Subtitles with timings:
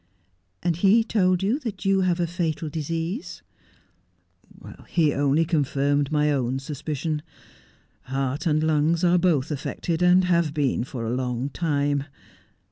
[0.63, 3.43] 'And he told you that you have a fatal disease
[4.57, 7.21] 1 ''He only confirmed my own suspicion.
[8.05, 12.05] Heart and lungs are both affected, and have been for a long time.